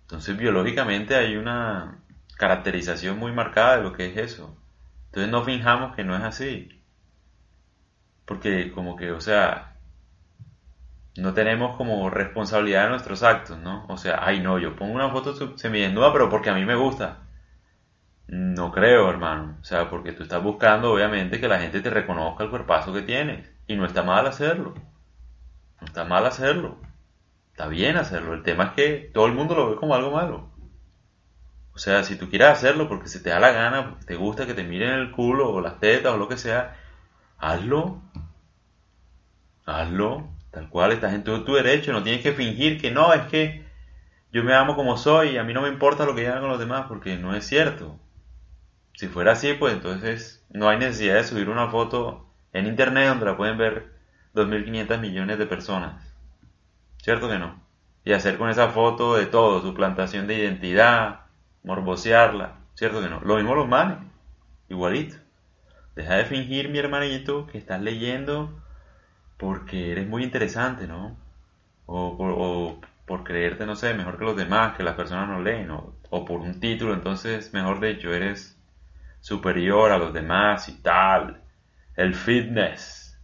Entonces 0.00 0.36
biológicamente 0.36 1.14
hay 1.14 1.36
una 1.36 2.02
caracterización 2.36 3.20
muy 3.20 3.30
marcada 3.30 3.76
de 3.76 3.84
lo 3.84 3.92
que 3.92 4.06
es 4.06 4.16
eso. 4.16 4.58
Entonces 5.06 5.30
no 5.30 5.44
finjamos 5.44 5.94
que 5.94 6.02
no 6.02 6.16
es 6.16 6.24
así. 6.24 6.82
Porque 8.24 8.72
como 8.72 8.96
que, 8.96 9.12
o 9.12 9.20
sea, 9.20 9.71
no 11.16 11.34
tenemos 11.34 11.76
como 11.76 12.08
responsabilidad 12.10 12.84
de 12.84 12.90
nuestros 12.90 13.22
actos, 13.22 13.58
¿no? 13.58 13.84
O 13.88 13.98
sea, 13.98 14.20
ay 14.22 14.40
no, 14.40 14.58
yo 14.58 14.76
pongo 14.76 14.94
una 14.94 15.10
foto 15.10 15.58
semidesnuda, 15.58 16.12
pero 16.12 16.30
porque 16.30 16.50
a 16.50 16.54
mí 16.54 16.64
me 16.64 16.74
gusta. 16.74 17.18
No 18.28 18.72
creo, 18.72 19.10
hermano. 19.10 19.58
O 19.60 19.64
sea, 19.64 19.90
porque 19.90 20.12
tú 20.12 20.22
estás 20.22 20.42
buscando, 20.42 20.92
obviamente, 20.92 21.40
que 21.40 21.48
la 21.48 21.60
gente 21.60 21.80
te 21.82 21.90
reconozca 21.90 22.44
el 22.44 22.50
cuerpazo 22.50 22.92
que 22.92 23.02
tienes. 23.02 23.50
Y 23.66 23.76
no 23.76 23.84
está 23.84 24.02
mal 24.02 24.26
hacerlo. 24.26 24.74
No 25.80 25.86
está 25.86 26.04
mal 26.04 26.24
hacerlo. 26.24 26.78
Está 27.50 27.68
bien 27.68 27.96
hacerlo. 27.96 28.32
El 28.34 28.42
tema 28.42 28.64
es 28.64 28.70
que 28.72 29.10
todo 29.12 29.26
el 29.26 29.34
mundo 29.34 29.54
lo 29.54 29.70
ve 29.70 29.76
como 29.76 29.94
algo 29.94 30.12
malo. 30.12 30.50
O 31.74 31.78
sea, 31.78 32.04
si 32.04 32.16
tú 32.16 32.30
quieres 32.30 32.48
hacerlo 32.48 32.88
porque 32.88 33.08
se 33.08 33.20
te 33.20 33.30
da 33.30 33.40
la 33.40 33.52
gana, 33.52 33.90
porque 33.90 34.06
te 34.06 34.16
gusta 34.16 34.46
que 34.46 34.54
te 34.54 34.64
miren 34.64 34.90
el 34.92 35.10
culo 35.12 35.50
o 35.50 35.60
las 35.60 35.78
tetas 35.80 36.12
o 36.14 36.16
lo 36.16 36.28
que 36.28 36.38
sea, 36.38 36.76
hazlo. 37.38 38.00
Hazlo. 39.66 40.31
Tal 40.52 40.68
cual, 40.68 40.92
estás 40.92 41.14
en 41.14 41.24
todo 41.24 41.44
tu 41.44 41.54
derecho. 41.54 41.92
No 41.92 42.02
tienes 42.02 42.22
que 42.22 42.32
fingir 42.32 42.80
que 42.80 42.90
no, 42.90 43.12
es 43.14 43.22
que 43.22 43.64
yo 44.32 44.44
me 44.44 44.54
amo 44.54 44.76
como 44.76 44.96
soy 44.96 45.30
y 45.30 45.38
a 45.38 45.44
mí 45.44 45.54
no 45.54 45.62
me 45.62 45.68
importa 45.68 46.04
lo 46.04 46.14
que 46.14 46.28
hagan 46.28 46.46
los 46.46 46.58
demás 46.58 46.84
porque 46.88 47.16
no 47.16 47.34
es 47.34 47.46
cierto. 47.46 47.98
Si 48.94 49.08
fuera 49.08 49.32
así, 49.32 49.54
pues 49.54 49.72
entonces 49.72 50.44
no 50.50 50.68
hay 50.68 50.78
necesidad 50.78 51.14
de 51.14 51.24
subir 51.24 51.48
una 51.48 51.68
foto 51.68 52.26
en 52.52 52.66
internet 52.66 53.08
donde 53.08 53.24
la 53.24 53.36
pueden 53.36 53.56
ver 53.56 53.92
2.500 54.34 55.00
millones 55.00 55.38
de 55.38 55.46
personas. 55.46 56.14
¿Cierto 56.98 57.28
que 57.28 57.38
no? 57.38 57.62
Y 58.04 58.12
hacer 58.12 58.36
con 58.36 58.50
esa 58.50 58.68
foto 58.68 59.16
de 59.16 59.26
todo, 59.26 59.62
su 59.62 59.72
plantación 59.72 60.26
de 60.26 60.34
identidad, 60.34 61.20
morbosearla. 61.62 62.58
¿Cierto 62.74 63.00
que 63.00 63.08
no? 63.08 63.20
Lo 63.20 63.36
mismo 63.36 63.54
los 63.54 63.68
manes. 63.68 63.98
Igualito. 64.68 65.16
Deja 65.94 66.14
de 66.14 66.24
fingir, 66.24 66.68
mi 66.68 66.78
hermanito, 66.78 67.46
que 67.46 67.58
estás 67.58 67.80
leyendo 67.80 68.61
porque 69.42 69.90
eres 69.90 70.08
muy 70.08 70.22
interesante, 70.22 70.86
¿no? 70.86 71.16
O 71.86 72.78
por, 73.06 73.24
creerte, 73.24 73.66
no 73.66 73.74
sé, 73.74 73.92
mejor 73.92 74.16
que 74.16 74.24
los 74.24 74.36
demás, 74.36 74.76
que 74.76 74.84
las 74.84 74.94
personas 74.94 75.28
no 75.28 75.42
leen, 75.42 75.68
o, 75.72 75.96
o 76.10 76.24
por 76.24 76.40
un 76.40 76.60
título, 76.60 76.94
entonces, 76.94 77.52
mejor 77.52 77.80
de 77.80 77.90
hecho, 77.90 78.14
eres 78.14 78.56
superior 79.20 79.90
a 79.90 79.98
los 79.98 80.14
demás 80.14 80.68
y 80.68 80.80
tal. 80.80 81.42
El 81.96 82.14
fitness. 82.14 83.18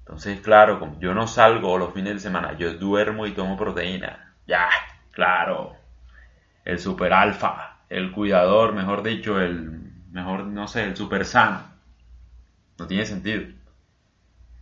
Entonces, 0.00 0.40
claro, 0.40 0.80
como 0.80 0.98
yo 0.98 1.12
no 1.12 1.28
salgo 1.28 1.76
los 1.76 1.92
fines 1.92 2.14
de 2.14 2.20
semana, 2.20 2.56
yo 2.56 2.72
duermo 2.74 3.26
y 3.26 3.32
tomo 3.32 3.58
proteína. 3.58 4.34
Ya, 4.46 4.70
claro. 5.12 5.76
El 6.64 6.78
super 6.78 7.12
alfa, 7.12 7.80
el 7.90 8.12
cuidador, 8.12 8.72
mejor 8.72 9.02
dicho, 9.02 9.38
el 9.38 9.92
mejor, 10.10 10.44
no 10.46 10.66
sé, 10.68 10.84
el 10.84 10.96
super 10.96 11.26
sano. 11.26 11.64
No 12.78 12.86
tiene 12.86 13.04
sentido. 13.04 13.57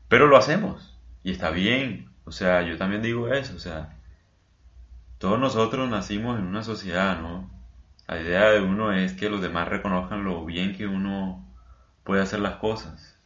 Pero 0.08 0.26
lo 0.26 0.36
hacemos 0.36 0.96
y 1.22 1.32
está 1.32 1.50
bien. 1.50 2.10
O 2.24 2.32
sea, 2.32 2.62
yo 2.62 2.76
también 2.76 3.02
digo 3.02 3.32
eso, 3.32 3.54
o 3.54 3.58
sea, 3.58 3.96
todos 5.18 5.38
nosotros 5.38 5.88
nacimos 5.88 6.38
en 6.38 6.46
una 6.46 6.62
sociedad, 6.62 7.20
¿no? 7.20 7.48
La 8.06 8.20
idea 8.20 8.50
de 8.50 8.60
uno 8.60 8.92
es 8.92 9.12
que 9.14 9.30
los 9.30 9.40
demás 9.40 9.68
reconozcan 9.68 10.24
lo 10.24 10.44
bien 10.44 10.76
que 10.76 10.86
uno 10.86 11.44
puede 12.04 12.22
hacer 12.22 12.40
las 12.40 12.56
cosas. 12.56 13.18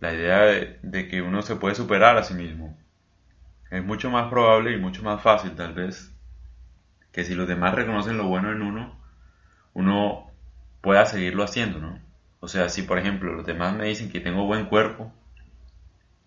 La 0.00 0.12
idea 0.12 0.40
de, 0.82 1.08
que 1.08 1.22
uno 1.22 1.42
se 1.42 1.56
puede 1.56 1.74
superar 1.74 2.18
a 2.18 2.22
sí 2.22 2.34
mismo. 2.34 2.76
Es 3.70 3.82
mucho 3.84 4.10
más 4.10 4.28
probable 4.28 4.72
y 4.72 4.78
mucho 4.78 5.02
más 5.02 5.22
fácil 5.22 5.52
tal 5.54 5.72
vez 5.72 6.12
que 7.12 7.24
si 7.24 7.34
los 7.34 7.48
demás 7.48 7.74
reconocen 7.74 8.18
lo 8.18 8.26
bueno 8.26 8.52
en 8.52 8.60
uno, 8.60 8.94
uno 9.72 10.30
pueda 10.82 11.06
seguirlo 11.06 11.42
haciendo, 11.42 11.78
¿no? 11.78 11.98
O 12.40 12.48
sea, 12.48 12.68
si 12.68 12.82
por 12.82 12.98
ejemplo 12.98 13.32
los 13.32 13.46
demás 13.46 13.74
me 13.74 13.86
dicen 13.86 14.10
que 14.10 14.20
tengo 14.20 14.44
buen 14.44 14.66
cuerpo, 14.66 15.12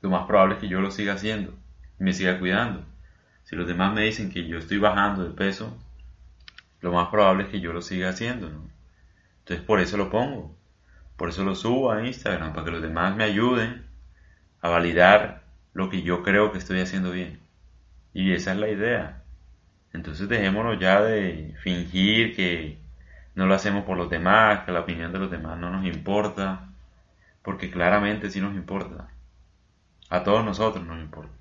lo 0.01 0.09
más 0.09 0.25
probable 0.27 0.55
es 0.55 0.61
que 0.61 0.67
yo 0.67 0.81
lo 0.81 0.91
siga 0.91 1.13
haciendo. 1.13 1.53
me 1.97 2.13
siga 2.13 2.39
cuidando. 2.39 2.85
Si 3.43 3.55
los 3.55 3.67
demás 3.67 3.93
me 3.93 4.03
dicen 4.03 4.31
que 4.31 4.47
yo 4.47 4.57
estoy 4.57 4.77
bajando 4.77 5.23
de 5.23 5.31
peso, 5.31 5.77
lo 6.81 6.93
más 6.93 7.09
probable 7.09 7.43
es 7.43 7.49
que 7.49 7.59
yo 7.59 7.73
lo 7.73 7.81
siga 7.81 8.09
haciendo, 8.09 8.49
¿no? 8.49 8.69
Entonces 9.39 9.65
por 9.65 9.79
eso 9.79 9.97
lo 9.97 10.09
pongo, 10.09 10.55
por 11.17 11.29
eso 11.29 11.43
lo 11.43 11.55
subo 11.55 11.91
a 11.91 12.05
Instagram, 12.05 12.53
para 12.53 12.65
que 12.65 12.71
los 12.71 12.81
demás 12.81 13.15
me 13.15 13.23
ayuden 13.23 13.85
a 14.61 14.69
validar 14.69 15.43
lo 15.73 15.89
que 15.89 16.03
yo 16.03 16.23
creo 16.23 16.51
que 16.51 16.59
estoy 16.59 16.79
haciendo 16.79 17.11
bien. 17.11 17.39
Y 18.13 18.33
esa 18.33 18.51
es 18.53 18.57
la 18.57 18.69
idea. 18.69 19.23
Entonces 19.93 20.29
dejémonos 20.29 20.79
ya 20.79 21.01
de 21.01 21.55
fingir 21.63 22.35
que 22.35 22.77
no 23.35 23.47
lo 23.47 23.55
hacemos 23.55 23.83
por 23.85 23.97
los 23.97 24.09
demás, 24.09 24.65
que 24.65 24.71
la 24.71 24.81
opinión 24.81 25.11
de 25.11 25.19
los 25.19 25.31
demás 25.31 25.57
no 25.57 25.69
nos 25.69 25.85
importa, 25.85 26.69
porque 27.43 27.71
claramente 27.71 28.29
sí 28.29 28.39
nos 28.41 28.55
importa. 28.55 29.09
A 30.09 30.23
todos 30.23 30.43
nosotros 30.43 30.85
nos 30.85 30.99
importa. 30.99 31.38